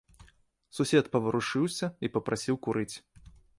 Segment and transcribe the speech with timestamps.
[0.77, 2.91] Сусед паварушыўся і папрасіў курыць.